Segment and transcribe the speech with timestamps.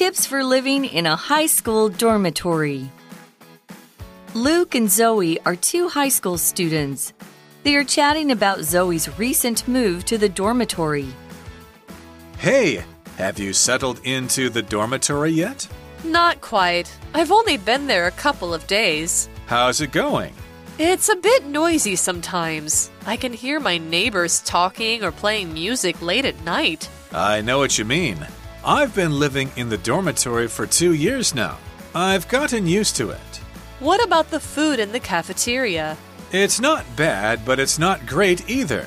[0.00, 2.90] Tips for living in a high school dormitory.
[4.32, 7.12] Luke and Zoe are two high school students.
[7.64, 11.08] They are chatting about Zoe's recent move to the dormitory.
[12.38, 12.82] Hey,
[13.18, 15.68] have you settled into the dormitory yet?
[16.02, 16.90] Not quite.
[17.12, 19.28] I've only been there a couple of days.
[19.44, 20.32] How's it going?
[20.78, 22.90] It's a bit noisy sometimes.
[23.04, 26.88] I can hear my neighbors talking or playing music late at night.
[27.12, 28.26] I know what you mean.
[28.64, 31.56] I've been living in the dormitory for two years now.
[31.94, 33.40] I've gotten used to it.
[33.78, 35.96] What about the food in the cafeteria?
[36.30, 38.86] It's not bad, but it's not great either.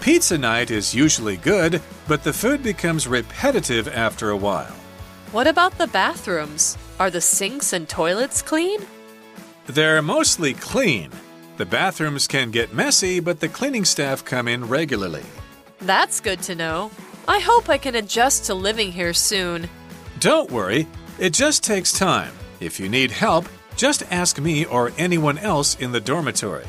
[0.00, 4.74] Pizza night is usually good, but the food becomes repetitive after a while.
[5.32, 6.78] What about the bathrooms?
[6.98, 8.80] Are the sinks and toilets clean?
[9.66, 11.10] They're mostly clean.
[11.58, 15.24] The bathrooms can get messy, but the cleaning staff come in regularly.
[15.82, 16.90] That's good to know.
[17.30, 19.68] I hope I can adjust to living here soon.
[20.18, 20.88] Don't worry,
[21.20, 22.32] it just takes time.
[22.58, 23.44] If you need help,
[23.76, 26.66] just ask me or anyone else in the dormitory.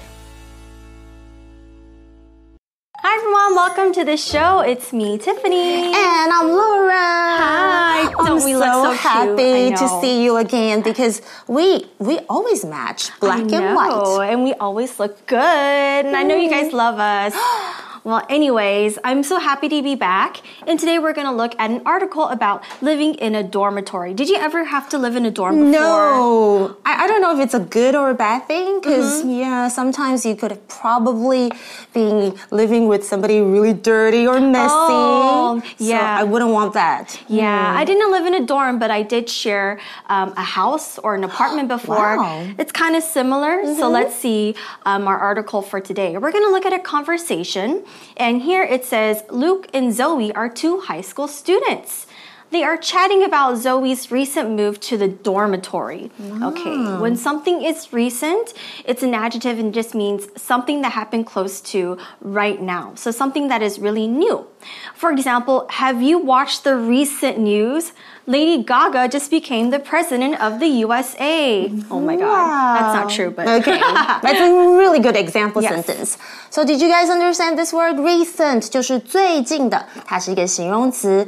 [2.99, 4.59] Hi everyone, welcome to the show.
[4.59, 5.95] It's me, Tiffany.
[5.95, 6.93] And I'm Laura.
[6.93, 8.13] Hi.
[8.19, 9.03] I'm Don't we so, look so cute?
[9.03, 14.29] I happy to see you again because we we always match black I and white.
[14.29, 16.05] And we always look good.
[16.05, 17.33] And I know you guys love us.
[18.03, 20.37] Well, anyways, I'm so happy to be back.
[20.65, 24.15] And today we're going to look at an article about living in a dormitory.
[24.15, 25.71] Did you ever have to live in a dorm before?
[25.71, 29.29] No, I, I don't know if it's a good or a bad thing because Mm-hmm.
[29.29, 31.51] yeah, sometimes you could have probably
[31.93, 34.73] been living with somebody really dirty or messy.
[34.73, 36.17] Oh, So yeah.
[36.19, 37.21] I wouldn't want that.
[37.27, 39.79] Yeah, I didn't live in a dorm, but I did share
[40.09, 42.17] um, a house or an apartment before.
[42.17, 42.47] Wow.
[42.57, 43.63] It's kind of similar.
[43.75, 44.55] So let's see
[44.87, 46.17] um, our article for today.
[46.17, 47.83] We're going to look at a conversation,
[48.17, 52.07] and here it says Luke and Zoe are two high school students
[52.52, 56.12] They are chatting about Zoe's recent move to the dormitory.
[56.44, 61.60] Okay, when something is recent, it's an adjective and just means something that happened close
[61.72, 62.92] to right now.
[62.94, 64.46] So something that is really new.
[64.94, 67.92] For example, have you watched the recent news?
[68.28, 71.68] Lady Gaga just became the president of the USA.
[71.90, 73.78] Oh my god, that's not true, but Okay,
[74.22, 75.84] that's a really good example Yes.
[75.84, 76.16] sentence.
[76.50, 78.70] So did you guys understand this word recent?
[78.70, 81.26] 就是最近的，它是一个形容词。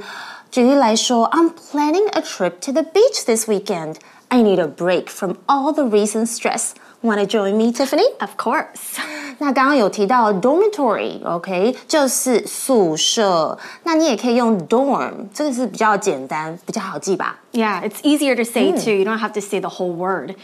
[0.53, 3.97] 举例来说，I'm planning a trip to the beach this weekend.
[4.29, 6.73] I need a break from all the recent stress.
[7.01, 8.05] Wanna join me, Tiffany?
[8.19, 8.99] of course.
[9.39, 13.57] 那刚刚有提到 dormitory，OK，、就是宿舍。
[13.85, 17.39] 那你也可以用 dorm，这个是比较简单，比较好记吧？
[17.53, 18.93] Yeah, it's easier to say too.
[18.93, 20.35] You don't have to say the whole word.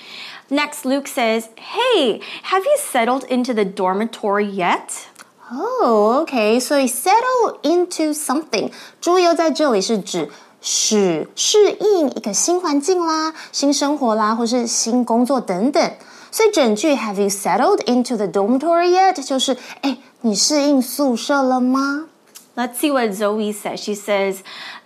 [0.48, 5.07] Next, Luke says, Hey, have you settled into the dormitory yet?
[5.52, 6.58] Oh, okay.
[6.58, 8.70] 所以 settle into something，
[9.00, 15.92] 注意哦，在这里是指使适应一个新环境啦、新生活啦，或是新工作等等。
[16.30, 19.22] 所以整句 Have you settled into the dormitory yet？
[19.22, 22.08] 就是哎，你适应宿舍了吗？
[22.56, 23.78] Let's see what Zoe says.
[23.78, 24.38] She says,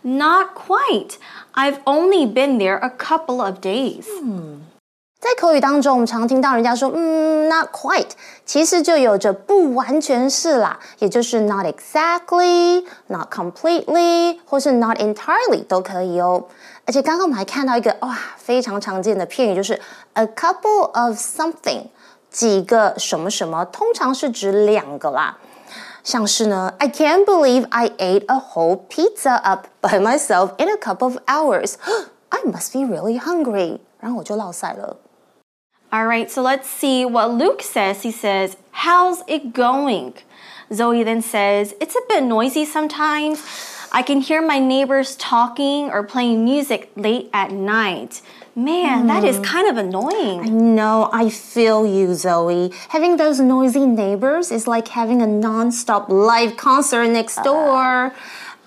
[0.02, 1.18] Not quite.
[1.54, 4.06] I've only been there a couple of days.
[5.22, 8.10] 在口语当中，我们常听到人家说，嗯，not quite，
[8.46, 16.44] 其实就有着不完全是啦，也就是 not exactly、not completely，或是 not entirely 都可以哦。
[16.86, 19.78] 而且刚刚我们还看到一个哇非常常见的片语，就是
[20.12, 21.88] a couple of something，
[22.30, 25.36] 几个什么什么，通常是指两个啦。
[26.04, 31.74] 像是呢，I can't believe I ate a whole pizza up by myself in a couple of hours.
[32.28, 33.80] I must be really hungry.
[34.00, 34.96] 然后我就落塞了。
[35.93, 38.01] All right, so let's see what Luke says.
[38.01, 40.15] He says, How's it going?
[40.73, 43.45] Zoe then says, It's a bit noisy sometimes.
[43.91, 48.23] I can hear my neighbors talking or playing music late at night.
[48.55, 49.45] Man, that is mm-hmm.
[49.45, 50.39] kind of annoying.
[50.39, 52.71] I know, I feel you, Zoe.
[52.89, 58.15] Having those noisy neighbors is like having a non-stop live concert next uh, door.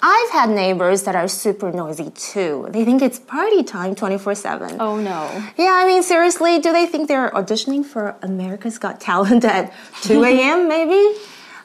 [0.03, 2.69] I've had neighbors that are super noisy too.
[2.71, 4.77] They think it's party time 24/7.
[4.79, 5.31] Oh no.
[5.57, 9.73] Yeah, I mean seriously, do they think they're auditioning for America's Got Talent at
[10.03, 10.69] 2 a.m.
[10.69, 11.17] maybe?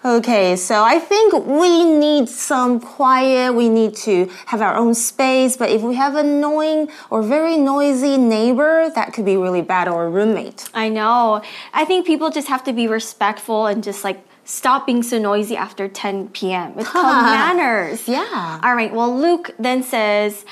[0.03, 3.53] Okay, so I think we need some quiet.
[3.53, 5.57] We need to have our own space.
[5.57, 9.87] But if we have a annoying or very noisy neighbor, that could be really bad
[9.87, 10.67] or a roommate.
[10.73, 11.43] I know.
[11.71, 15.55] I think people just have to be respectful and just like stop being so noisy
[15.55, 16.73] after 10 p.m.
[16.77, 18.07] It's called manners.
[18.07, 18.59] Yeah.
[18.61, 18.93] All right.
[18.93, 20.45] Well, Luke then says,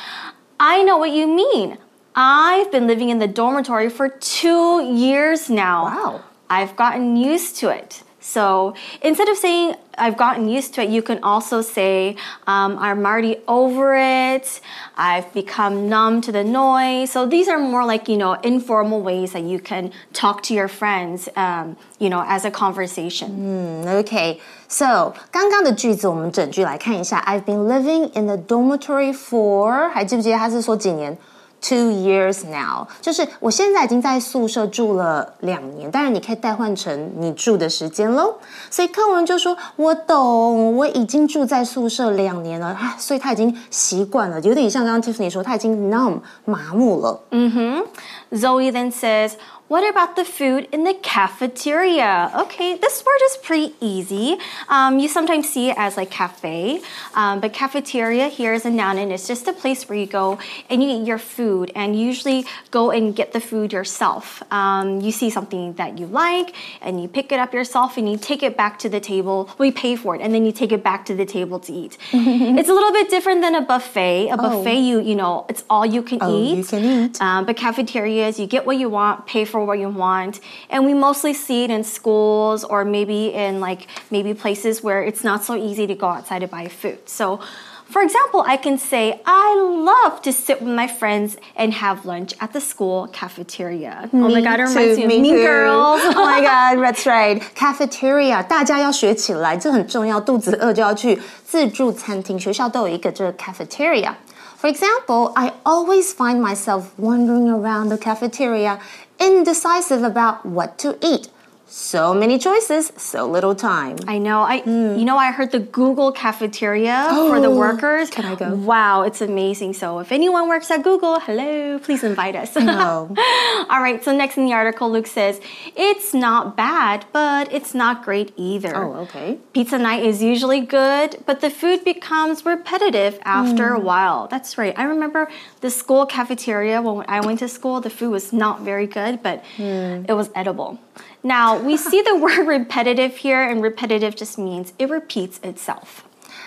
[0.60, 1.78] I know what you mean.
[2.16, 5.84] I've been living in the dormitory for two years now.
[5.84, 6.24] Wow.
[6.50, 8.04] I've gotten used to it.
[8.29, 8.73] So
[9.03, 12.17] instead of saying I've gotten used to it, you can also say
[12.47, 14.63] um, I'm already over it.
[14.97, 17.11] I've become numb to the noise.
[17.11, 20.69] So these are more like you know informal ways that you can talk to your
[20.69, 23.85] friends, um, you know, as a conversation.
[23.87, 27.23] Okay, so 刚刚的句子我们整句来看一下。
[27.27, 31.19] I've been living in the dormitory for，还记不记得他是说几年
[31.62, 38.36] ？Two years now，就是我现在已经在宿舍住了两年，当然你可以代换成你住的时间喽。
[38.70, 47.20] 所以课文就说：“我懂，我已经住在宿舍两年了，啊所以他已经习惯了，有点像刚刚 Tiffany 说，他已经 numb 麻木了。
[47.32, 47.84] 嗯哼
[48.32, 49.34] Zoe then says,
[49.70, 52.32] What about the food in the cafeteria?
[52.36, 54.36] Okay, this word is pretty easy.
[54.68, 56.82] Um, you sometimes see it as like cafe,
[57.14, 60.40] um, but cafeteria here is a noun and it's just a place where you go
[60.72, 64.42] and you eat your food and you usually go and get the food yourself.
[64.52, 68.18] Um, you see something that you like and you pick it up yourself and you
[68.18, 69.52] take it back to the table.
[69.60, 71.96] We pay for it and then you take it back to the table to eat.
[72.12, 74.30] it's a little bit different than a buffet.
[74.30, 76.58] A buffet, you you know, it's all you can Oh, eat.
[76.58, 77.22] you can eat.
[77.22, 80.41] Um, but cafeterias, you get what you want, pay for what you want,
[80.71, 85.25] and we mostly see it in schools or maybe in like maybe places where it's
[85.25, 86.99] not so easy to go outside to buy food.
[87.09, 87.41] So.
[87.87, 92.33] For example, I can say, I love to sit with my friends and have lunch
[92.41, 94.09] at the school cafeteria.
[94.11, 95.45] oh my god, it reminds me of Mean too.
[95.45, 96.01] Girls.
[96.03, 97.43] oh my god, that's right.
[97.55, 100.19] Cafeteria，大家要学起来，这很重要。
[100.19, 108.79] 肚子饿就要去自助餐厅，学校都有一个这个 cafeteria。For example, I always find myself wandering around the cafeteria,
[109.20, 111.30] indecisive about what to eat.
[111.70, 113.98] So many choices, so little time.
[114.08, 114.42] I know.
[114.42, 114.98] I hmm.
[114.98, 118.10] you know I heard the Google cafeteria for the Oh, workers.
[118.10, 118.56] can I go?
[118.56, 119.74] Wow, it's amazing.
[119.74, 122.56] So if anyone works at Google, hello, please invite us.
[122.56, 123.16] No.
[123.70, 125.40] All right, so next in the article Luke says,
[125.76, 129.38] "It's not bad, but it's not great either." Oh, okay.
[129.54, 133.86] Pizza night is usually good, but the food becomes repetitive after a hmm.
[133.86, 134.28] while.
[134.28, 134.74] That's right.
[134.76, 135.30] I remember
[135.62, 139.46] the school cafeteria when I went to school, the food was not very good, but
[139.56, 140.06] hmm.
[140.10, 140.80] it was edible.
[141.23, 146.03] Now, we see the word repetitive here, and repetitive just means it repeats itself.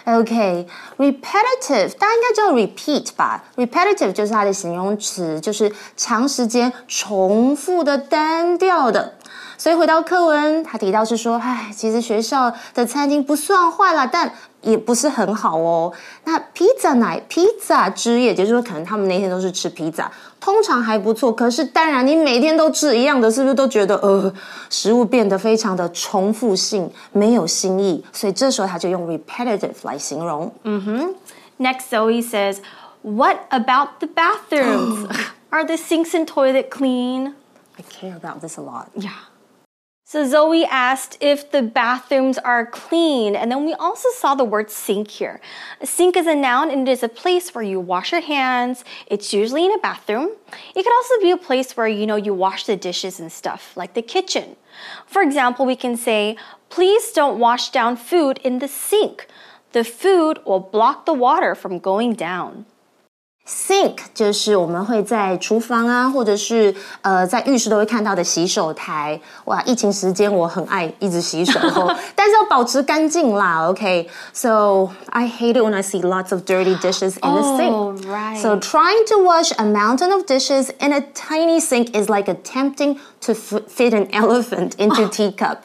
[0.06, 3.44] OK，repetitive、大家应该知道 repeat 吧？
[3.56, 9.16] repetitive 就是它的形容词，就是长时间重复的、单调的。
[9.58, 14.32] 所以回到课文，他提到是说，唉，其实学校的餐厅不算坏啦，但
[14.63, 15.93] 也不是很好哦。
[16.25, 20.07] 那 pizza night、pizza 之夜，也就是说，可能他们那天都是吃 pizza，
[20.41, 21.31] 通常还不错。
[21.31, 24.33] 可是当然，你每天都吃一样的，是不是都觉得呃，
[24.71, 28.05] 食物变得非常的重复性，没有新意？
[28.13, 30.53] 所以这时候他就用 repetitive 来形容。
[30.65, 31.15] 嗯哼。
[31.59, 32.57] Next, Zoe says,
[33.03, 35.11] What about the bathrooms?
[35.51, 37.35] Are the sinks and toilet clean?
[37.77, 38.91] I care about this a lot.
[38.95, 39.11] Yeah.
[40.13, 44.71] So Zoe asked if the bathrooms are clean, and then we also saw the word
[44.71, 45.41] sink here.
[45.81, 48.85] A sink is a noun and it is a place where you wash your hands.
[49.07, 50.29] It's usually in a bathroom.
[50.77, 53.75] It could also be a place where you know you wash the dishes and stuff,
[53.75, 54.57] like the kitchen.
[55.07, 56.37] For example, we can say,
[56.69, 59.29] "Please don't wash down food in the sink.
[59.73, 62.67] The food will block the water from going down."
[63.50, 69.22] Sink 就是我们会在厨房啊，或者是呃在浴室都会看到的洗手台。
[69.46, 73.70] 哇，疫情时间我很爱一直洗手哦，但是要保持干净啦。
[73.70, 77.72] OK，so、I hate it when I see lots of dirty dishes in the sink.
[77.72, 78.38] Oh, right.
[78.38, 83.00] So trying to wash a mountain of dishes in a tiny sink is like attempting
[83.22, 85.64] to f- fit an elephant into teacup.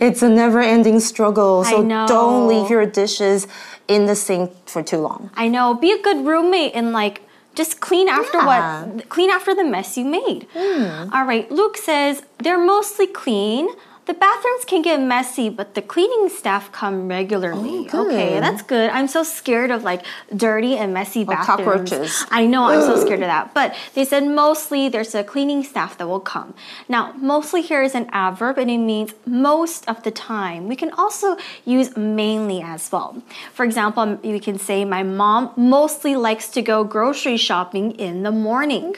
[0.00, 1.62] It's a never-ending struggle.
[1.64, 2.06] So know.
[2.08, 3.46] don't leave your dishes
[3.87, 5.29] in the sink for too long.
[5.35, 5.73] I know.
[5.73, 7.21] Be a good roommate and like
[7.55, 8.85] just clean after Yeah.
[8.85, 10.47] what clean after the mess you made.
[10.55, 11.09] Hmm.
[11.13, 11.49] All right.
[11.51, 13.67] Luke says they're mostly clean.
[14.05, 17.87] The bathrooms can get messy, but the cleaning staff come regularly.
[17.93, 18.89] Oh, Okay, that's good.
[18.89, 20.03] I'm so scared of like
[20.35, 21.47] dirty and messy bathrooms.
[21.47, 22.25] cockroaches.
[22.29, 23.53] I know, I'm so scared of that.
[23.53, 26.53] But they said mostly there's a cleaning staff that will come.
[26.89, 30.67] Now, mostly here is an adverb and it means most of the time.
[30.67, 33.23] We can also use mainly as well.
[33.53, 38.31] For example, we can say, My mom mostly likes to go grocery shopping in the
[38.31, 38.95] morning.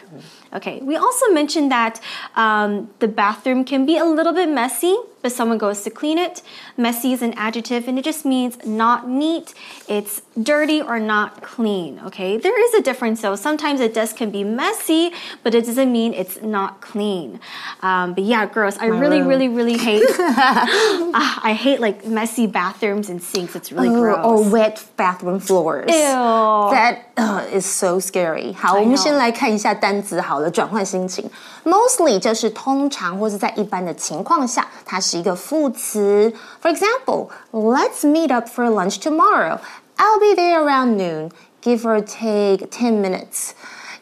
[0.55, 1.99] Okay, we also mentioned that
[2.35, 6.42] um, the bathroom can be a little bit messy, but someone goes to clean it.
[6.76, 9.54] Messy is an adjective and it just means not neat,
[9.86, 12.00] it's dirty or not clean.
[12.06, 13.36] Okay, there is a difference though.
[13.36, 15.12] Sometimes a desk can be messy,
[15.42, 17.38] but it doesn't mean it's not clean.
[17.82, 18.78] Um, but yeah, gross.
[18.78, 19.28] I really, room.
[19.28, 20.02] really, really hate.
[20.18, 23.54] Ah, I hate like messy bathrooms and sinks.
[23.54, 24.24] It's really or, gross.
[24.24, 25.90] or wet bathroom floors.
[25.90, 26.70] Ew.
[26.70, 28.54] That uh, is so scary.
[28.54, 29.02] 好， I 我们 know.
[29.02, 31.30] 先来看一下单词好了，转换心情。
[31.64, 36.32] Mostly 就是通常或是在一般的情况下，它是 是一个副词。
[36.62, 39.58] For example, let's meet up for lunch tomorrow.
[39.98, 41.30] I'll be there around noon,
[41.62, 43.50] give or take 10 minutes.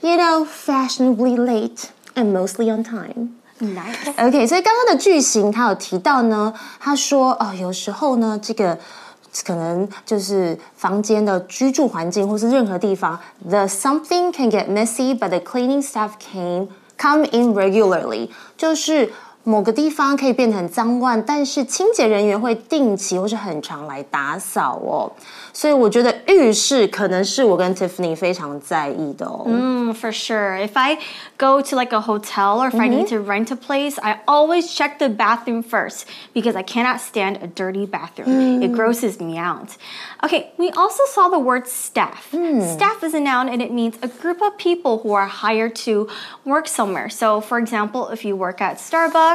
[0.01, 3.35] You know, fashionably late and mostly on time.
[3.59, 4.15] Nice.
[4.17, 8.79] OK，所以刚刚的句型他有提到呢，他说哦，有时候呢，这个
[9.45, 19.13] 可能就是房间的居住环境或是任何地方，the something can get messy, but the cleaning staff came come in regularly，就是
[19.45, 25.11] 某个地方可以变得很脏乱，但是清洁人员会定期或是很常来打扫哦。
[25.55, 29.45] 所以我觉得浴室可能是我跟 Tiffany 非常在意的哦。
[29.47, 30.59] Mm, for sure.
[30.59, 30.99] If I
[31.39, 34.73] go to like a hotel or if I need to rent a place, I always
[34.73, 36.03] check the bathroom first
[36.35, 38.63] because I cannot stand a dirty bathroom.
[38.63, 39.77] It grosses me out.
[40.23, 42.29] Okay, we also saw the word staff.
[42.31, 46.07] Staff is a noun and it means a group of people who are hired to
[46.45, 47.09] work somewhere.
[47.09, 49.32] So, for example, if you work at Starbucks,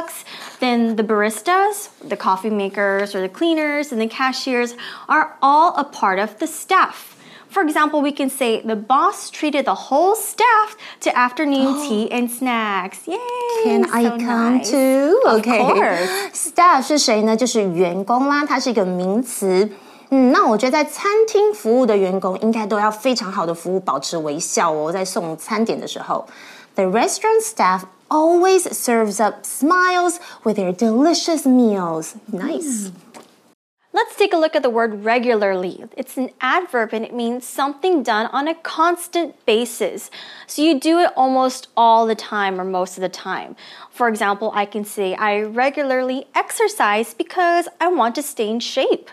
[0.60, 4.74] then the baristas, the coffee makers, or the cleaners and the cashiers
[5.08, 7.10] are all a part of the staff.
[7.48, 12.28] For example, we can say the boss treated the whole staff to afternoon tea and
[12.28, 13.06] snacks.
[13.06, 13.16] Yay!
[13.62, 14.70] Can I so come nice.
[14.70, 15.22] too?
[15.24, 15.58] Of OK.
[15.60, 16.08] course.
[16.32, 17.36] Staff 是谁呢？
[17.36, 19.70] 就是员工啦，它是一个名词。
[20.10, 26.26] 嗯，那我觉得在餐厅服务的员工应该都要非常好的服务，保持微笑哦，在送餐点的时候。
[26.74, 32.15] The restaurant staff always serves up smiles with their delicious meals.
[32.31, 32.89] Nice.
[32.89, 32.93] Mm.
[33.91, 35.83] Let's take a look at the word regularly.
[35.97, 40.11] It's an adverb and it means something done on a constant basis.
[40.45, 43.55] So you do it almost all the time or most of the time.
[43.89, 49.09] For example, I can say I regularly exercise because I want to stay in shape.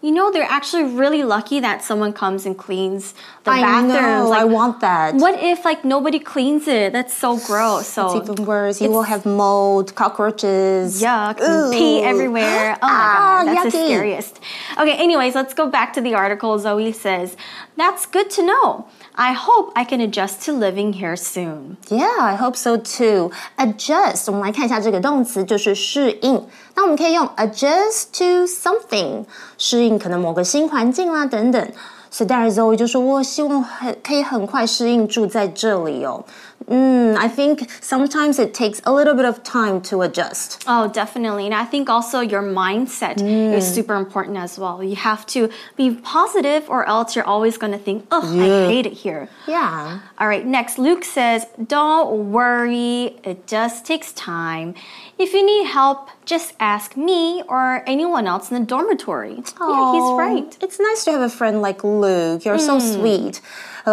[0.00, 3.94] You know, they're actually really lucky that someone comes and cleans the I bathrooms.
[3.94, 4.28] know.
[4.30, 5.14] Like, I want that.
[5.16, 6.92] what if like nobody cleans it?
[6.92, 7.88] That's so gross.
[7.88, 8.80] So It's even worse.
[8.80, 11.02] You will have mold, cockroaches.
[11.02, 11.38] Yuck,
[11.72, 12.78] pee everywhere.
[12.82, 14.40] Oh my Ah, god, that's the scariest.
[14.78, 16.56] Okay, anyways, let's go back to the article.
[16.60, 17.36] Zoe says,
[17.76, 18.86] That's good to know.
[19.17, 21.77] I hope I can adjust to living here soon.
[21.87, 23.31] Yeah, I hope so too.
[23.57, 26.43] Adjust，我们来看一下这个动词，就是适应。
[26.75, 29.25] 那我们可以用 adjust to something，
[29.57, 31.71] 适应可能某个新环境啦等等。
[32.09, 36.23] 所以当然 Zoe 就说，我希望很可以很快适应住在这里哦。
[36.68, 40.64] Mm, 嗯，I think sometimes it takes a little bit of time to adjust.
[40.66, 41.46] Oh, definitely.
[41.46, 43.74] And I think also your mindset is mm.
[43.74, 44.82] super important as well.
[44.82, 48.86] You have to be positive, or else you're always going to think, oh, I hate
[48.86, 49.28] it here.
[49.46, 50.00] Yeah.
[50.18, 54.74] All right, next, Luke says, Don't worry, it just takes time.
[55.18, 59.42] If you need help, just ask me or anyone else in the dormitory.
[59.60, 60.56] Yeah, he's right.
[60.60, 62.44] It's nice to have a friend like Luke.
[62.44, 62.94] You're so mm.
[62.94, 63.40] sweet.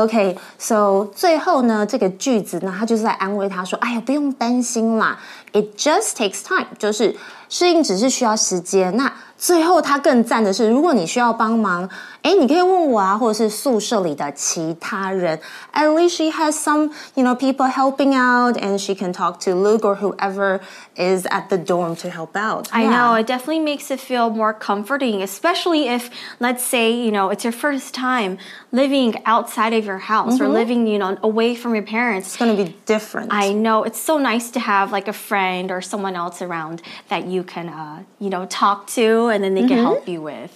[0.04, 5.18] OK, so 最后呢，这个句子呢，他就是在安慰他说：“哎呀，不用担心啦
[5.54, 7.16] ，It just takes time，就是
[7.50, 8.96] 适应只是需要时间。
[8.98, 11.90] 那最后他更赞的是，如果你需要帮忙，
[12.25, 15.41] 哎，你可以问我啊，或者是宿舍里的其他人。
[15.73, 19.87] At least she has some, you know, people helping out, and she can talk to Luke
[19.87, 20.61] or whoever
[20.97, 22.67] is at the dorm to help out.
[22.73, 22.91] I Yeah.
[22.91, 26.11] know, it definitely makes it feel more comforting, especially if,
[26.41, 28.37] let's say, you know, it's your first time
[28.71, 32.29] living outside of your house or living, you know, away from your parents.
[32.29, 33.33] It's gonna be different.
[33.33, 37.25] I know it's so nice to have like a friend or someone else around that
[37.25, 40.51] you can, uh, you know, talk to and then they can help you with.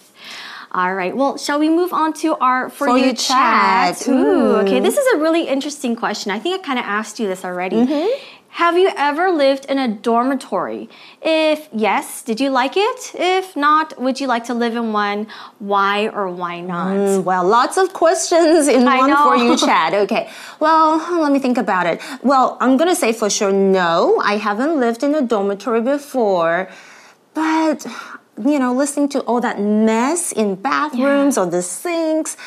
[0.71, 1.15] All right.
[1.15, 3.97] Well, shall we move on to our for, For you You chat?
[3.97, 4.07] Chat.
[4.07, 4.79] Ooh, okay.
[4.79, 6.31] This is a really interesting question.
[6.31, 8.09] I think I kind of asked you this already.
[8.53, 10.89] Have you ever lived in a dormitory?
[11.21, 13.11] If yes, did you like it?
[13.13, 15.27] If not, would you like to live in one?
[15.59, 16.95] Why or why not?
[16.97, 19.93] Mm, Well, lots of questions in I one for you chat.
[19.93, 20.29] Okay.
[20.59, 22.01] Well, let me think about it.
[22.23, 24.19] Well, I'm going to say for sure no.
[24.23, 26.69] I haven't lived in a dormitory before.
[27.35, 27.85] But,
[28.45, 32.37] you know, listening to all that mess in bathrooms or the sinks,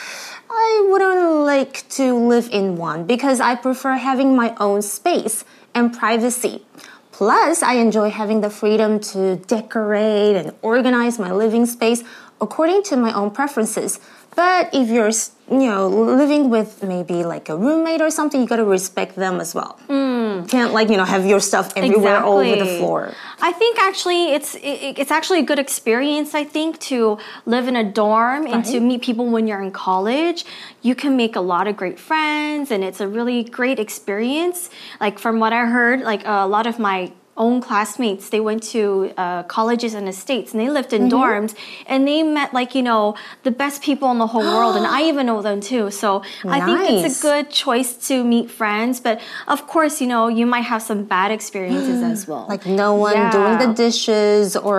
[0.51, 5.45] I wouldn't like to live in one because I prefer having my own space
[5.75, 6.65] and privacy.
[7.11, 12.03] Plus, I enjoy having the freedom to decorate and organize my living space
[12.41, 14.01] according to my own preferences.
[14.35, 15.13] But if you're,
[15.51, 19.55] you know, living with maybe like a roommate or something, you gotta respect them as
[19.55, 19.79] well.
[19.89, 20.12] Mm.
[20.43, 23.13] You can't like, you know, have your stuff everywhere all over the floor.
[23.41, 26.35] I think actually it's it, it's actually a good experience.
[26.35, 30.45] I think to live in a dorm and to meet people when you're in college.
[30.83, 34.71] You can make a lot of great friends, and it's a really great experience.
[35.01, 37.13] Like from what I heard, like a lot of my
[37.45, 38.25] own classmates.
[38.35, 38.83] They went to
[39.25, 41.53] uh, colleges and estates, and they lived in dorms
[41.93, 43.05] and they met, like, you know,
[43.49, 44.75] the best people in the whole world.
[44.79, 45.85] And I even know them too.
[46.03, 46.09] So
[46.57, 48.95] I think it's a good choice to meet friends.
[49.07, 49.17] But
[49.55, 52.45] of course, you know, you might have some bad experiences as well.
[52.55, 53.31] Like no one Yeah.
[53.39, 54.77] doing the dishes, or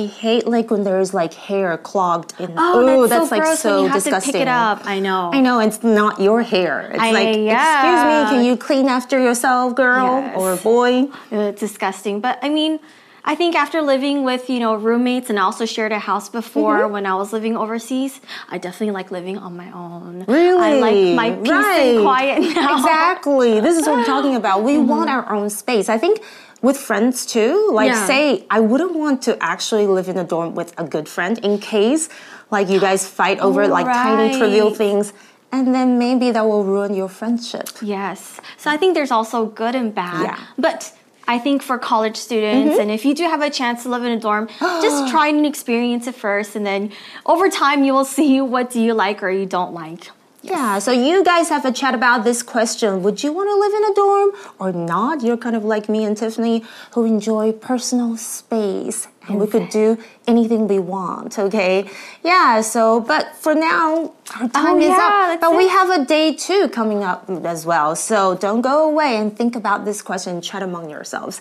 [0.00, 2.50] I hate like when there's like hair clogged in.
[2.56, 4.32] Oh, Ooh, that's, so like gross so when you have disgusting.
[4.32, 4.78] to pick it up.
[4.94, 5.22] I know.
[5.36, 6.74] I know it's not your hair.
[6.94, 7.74] It's I- like, yeah.
[7.82, 10.36] excuse me, can you clean after yourself, girl Yes.
[10.40, 10.92] or boy?
[11.30, 11.60] It's
[12.04, 12.20] disgusing.
[12.20, 12.78] But I mean,
[13.26, 16.80] I think after living with, you know, roommates and I also shared a house before
[16.80, 16.92] Mm-hmm.
[16.92, 18.20] when I was living overseas,
[18.50, 20.24] I definitely like living on my own.
[20.28, 20.62] Really?
[20.62, 21.94] I like my peace Right.
[21.96, 22.76] and quiet now.
[22.76, 23.60] Exactly.
[23.60, 24.62] This is what I'm talking about.
[24.62, 25.88] We want our own space.
[25.88, 26.20] I think
[26.60, 28.06] with friends too, like Yeah.
[28.06, 31.58] say, I wouldn't want to actually live in a dorm with a good friend in
[31.58, 32.08] case
[32.50, 35.12] like you guys fight over like tiny trivial things
[35.50, 37.68] and then maybe that will ruin your friendship.
[37.80, 38.20] Yes.
[38.58, 40.22] So I think there's also good and bad.
[40.28, 40.34] Yeah.
[40.36, 40.62] Mm-hmm.
[40.66, 40.92] But
[41.26, 42.80] I think for college students, mm-hmm.
[42.80, 45.46] and if you do have a chance to live in a dorm, just try and
[45.46, 46.92] experience it first, and then
[47.24, 50.10] over time you will see what do you like or you don't like.
[50.44, 53.02] Yeah, so you guys have a chat about this question.
[53.02, 55.22] Would you want to live in a dorm or not?
[55.22, 59.96] You're kind of like me and Tiffany who enjoy personal space and we could do
[60.26, 61.88] anything we want, okay?
[62.22, 65.00] Yeah, so but for now, our oh, time is Oh, yeah, up.
[65.00, 67.96] that's But we have a day two coming up as well.
[67.96, 71.40] So don't go away and think about this question, chat among yourselves.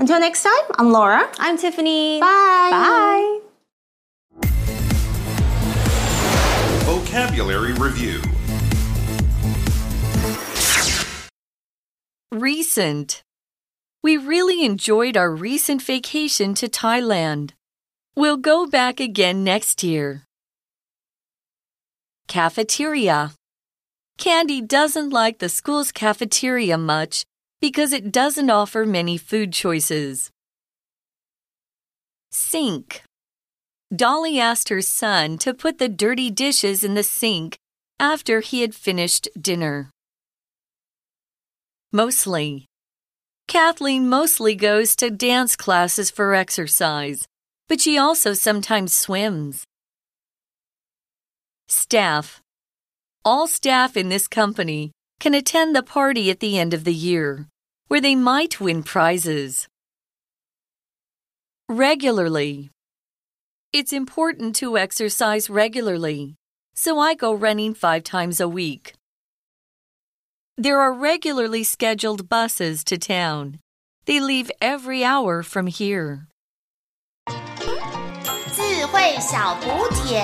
[0.00, 1.30] Until next time, I'm Laura.
[1.38, 2.18] I'm Tiffany.
[2.18, 2.70] Bye.
[2.72, 3.40] Bye.
[6.82, 8.20] Vocabulary Review
[12.32, 13.24] Recent.
[14.04, 17.54] We really enjoyed our recent vacation to Thailand.
[18.14, 20.22] We'll go back again next year.
[22.28, 23.32] Cafeteria.
[24.16, 27.24] Candy doesn't like the school's cafeteria much
[27.60, 30.30] because it doesn't offer many food choices.
[32.30, 33.02] Sink.
[33.92, 37.58] Dolly asked her son to put the dirty dishes in the sink
[37.98, 39.90] after he had finished dinner.
[41.92, 42.66] Mostly.
[43.48, 47.26] Kathleen mostly goes to dance classes for exercise,
[47.68, 49.64] but she also sometimes swims.
[51.66, 52.40] Staff.
[53.24, 57.48] All staff in this company can attend the party at the end of the year,
[57.88, 59.66] where they might win prizes.
[61.68, 62.70] Regularly.
[63.72, 66.36] It's important to exercise regularly,
[66.72, 68.94] so I go running five times a week.
[70.59, 73.59] There are regularly scheduled buses to town.
[74.05, 76.27] They leave every hour from here.
[78.55, 80.21] 智慧小补帖。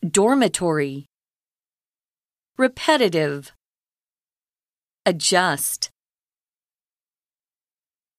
[0.00, 1.06] Dormitory.
[2.56, 3.52] Repetitive.
[5.04, 5.90] Adjust.